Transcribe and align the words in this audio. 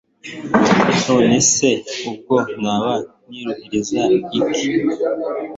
none 1.05 1.37
se 1.53 1.69
ubwo 2.09 2.35
naba 2.61 2.93
niruhiriza 3.29 4.01
iki 4.19 4.39